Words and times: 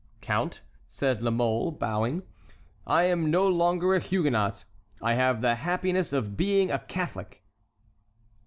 "Count," 0.19 0.63
said 0.87 1.21
La 1.21 1.29
Mole, 1.29 1.71
bowing, 1.71 2.23
"I 2.87 3.03
am 3.03 3.29
no 3.29 3.47
longer 3.47 3.93
a 3.93 3.99
Huguenot; 3.99 4.65
I 4.99 5.13
have 5.13 5.41
the 5.43 5.53
happiness 5.57 6.11
of 6.11 6.35
being 6.35 6.71
a 6.71 6.79
Catholic!" 6.79 7.45